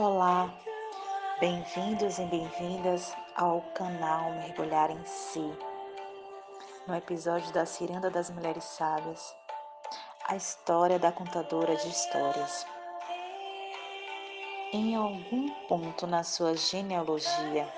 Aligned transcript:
Olá, 0.00 0.48
bem-vindos 1.40 2.20
e 2.20 2.24
bem-vindas 2.26 3.12
ao 3.34 3.60
canal 3.74 4.30
Mergulhar 4.30 4.92
em 4.92 5.04
Si. 5.04 5.52
No 6.86 6.94
episódio 6.94 7.52
da 7.52 7.66
Ciranda 7.66 8.08
das 8.08 8.30
Mulheres 8.30 8.62
Sábias, 8.62 9.34
a 10.28 10.36
história 10.36 11.00
da 11.00 11.10
contadora 11.10 11.74
de 11.74 11.88
histórias. 11.88 12.64
Em 14.72 14.94
algum 14.94 15.48
ponto 15.66 16.06
na 16.06 16.22
sua 16.22 16.56
genealogia, 16.56 17.68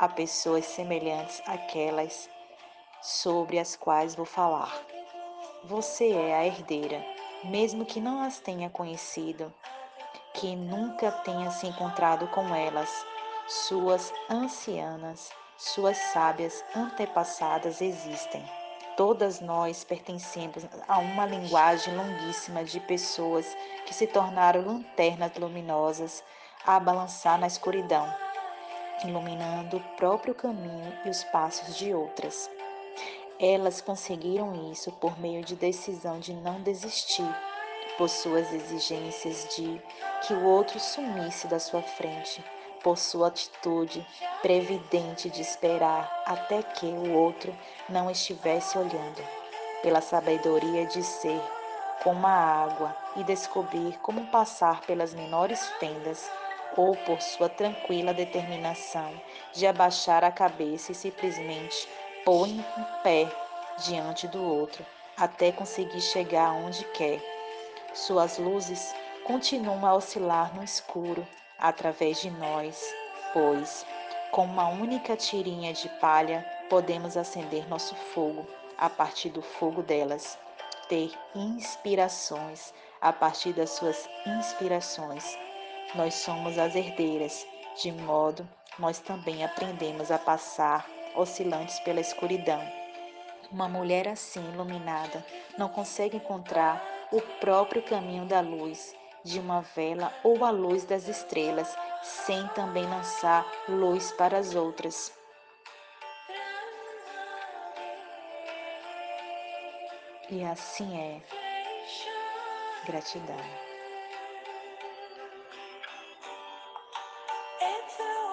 há 0.00 0.08
pessoas 0.08 0.64
semelhantes 0.64 1.40
àquelas 1.46 2.28
sobre 3.00 3.56
as 3.56 3.76
quais 3.76 4.16
vou 4.16 4.26
falar. 4.26 4.76
Você 5.62 6.10
é 6.10 6.34
a 6.34 6.44
herdeira, 6.44 7.00
mesmo 7.44 7.86
que 7.86 8.00
não 8.00 8.20
as 8.20 8.40
tenha 8.40 8.68
conhecido 8.68 9.54
que 10.38 10.54
nunca 10.54 11.10
tenha 11.10 11.50
se 11.50 11.66
encontrado 11.66 12.28
com 12.28 12.54
elas, 12.54 12.88
suas 13.48 14.12
ancianas, 14.30 15.32
suas 15.56 15.96
sábias 16.12 16.64
antepassadas 16.76 17.80
existem. 17.80 18.44
Todas 18.96 19.40
nós 19.40 19.82
pertencemos 19.82 20.64
a 20.86 20.98
uma 20.98 21.26
linguagem 21.26 21.96
longuíssima 21.96 22.62
de 22.62 22.78
pessoas 22.78 23.46
que 23.84 23.92
se 23.92 24.06
tornaram 24.06 24.64
lanternas 24.64 25.32
luminosas 25.36 26.22
a 26.64 26.78
balançar 26.78 27.36
na 27.38 27.48
escuridão, 27.48 28.06
iluminando 29.04 29.78
o 29.78 29.96
próprio 29.96 30.36
caminho 30.36 30.96
e 31.04 31.10
os 31.10 31.24
passos 31.24 31.76
de 31.76 31.92
outras. 31.92 32.48
Elas 33.40 33.80
conseguiram 33.80 34.70
isso 34.70 34.92
por 34.92 35.18
meio 35.18 35.44
de 35.44 35.56
decisão 35.56 36.20
de 36.20 36.32
não 36.32 36.60
desistir 36.62 37.28
por 37.98 38.08
suas 38.08 38.52
exigências 38.52 39.48
de 39.56 39.82
que 40.22 40.32
o 40.32 40.44
outro 40.44 40.78
sumisse 40.78 41.48
da 41.48 41.58
sua 41.58 41.82
frente, 41.82 42.42
por 42.82 42.96
sua 42.96 43.26
atitude 43.26 44.06
previdente 44.40 45.28
de 45.28 45.42
esperar 45.42 46.08
até 46.24 46.62
que 46.62 46.86
o 46.86 47.12
outro 47.12 47.52
não 47.88 48.08
estivesse 48.08 48.78
olhando, 48.78 49.20
pela 49.82 50.00
sabedoria 50.00 50.86
de 50.86 51.02
ser 51.02 51.42
como 52.02 52.24
a 52.24 52.30
água 52.30 52.96
e 53.16 53.24
descobrir 53.24 53.98
como 53.98 54.24
passar 54.28 54.82
pelas 54.82 55.12
menores 55.12 55.66
fendas, 55.80 56.30
ou 56.76 56.94
por 56.98 57.20
sua 57.20 57.48
tranquila 57.48 58.14
determinação 58.14 59.12
de 59.52 59.66
abaixar 59.66 60.22
a 60.22 60.30
cabeça 60.30 60.92
e 60.92 60.94
simplesmente 60.94 61.88
pôr 62.24 62.46
em 62.46 62.64
pé 63.02 63.28
diante 63.78 64.28
do 64.28 64.40
outro, 64.40 64.86
até 65.16 65.50
conseguir 65.50 66.00
chegar 66.00 66.52
onde 66.52 66.84
quer 66.92 67.37
suas 67.98 68.38
luzes 68.38 68.94
continuam 69.24 69.84
a 69.84 69.94
oscilar 69.94 70.54
no 70.54 70.62
escuro 70.62 71.26
através 71.58 72.20
de 72.20 72.30
nós, 72.30 72.82
pois, 73.32 73.84
com 74.30 74.44
uma 74.44 74.68
única 74.68 75.16
tirinha 75.16 75.72
de 75.72 75.88
palha, 76.00 76.46
podemos 76.70 77.16
acender 77.16 77.68
nosso 77.68 77.94
fogo 77.94 78.46
a 78.76 78.88
partir 78.88 79.30
do 79.30 79.42
fogo 79.42 79.82
delas, 79.82 80.38
ter 80.88 81.12
inspirações 81.34 82.72
a 83.00 83.12
partir 83.12 83.52
das 83.52 83.70
suas 83.70 84.08
inspirações. 84.26 85.36
Nós 85.94 86.14
somos 86.14 86.58
as 86.58 86.74
herdeiras, 86.76 87.46
de 87.82 87.90
modo 87.92 88.48
nós 88.78 89.00
também 89.00 89.44
aprendemos 89.44 90.10
a 90.10 90.18
passar 90.18 90.88
oscilantes 91.16 91.80
pela 91.80 92.00
escuridão. 92.00 92.62
Uma 93.50 93.68
mulher 93.68 94.06
assim 94.06 94.44
iluminada 94.52 95.24
não 95.56 95.68
consegue 95.68 96.18
encontrar 96.18 96.97
o 97.10 97.20
próprio 97.40 97.82
caminho 97.82 98.26
da 98.26 98.40
luz, 98.40 98.94
de 99.24 99.38
uma 99.38 99.62
vela 99.62 100.12
ou 100.22 100.44
a 100.44 100.50
luz 100.50 100.84
das 100.84 101.08
estrelas, 101.08 101.76
sem 102.02 102.46
também 102.48 102.84
lançar 102.84 103.46
luz 103.68 104.12
para 104.12 104.38
as 104.38 104.54
outras. 104.54 105.12
E 110.30 110.44
assim 110.44 110.98
é. 110.98 111.22
Gratidão. 112.84 113.36
Então, 117.60 118.27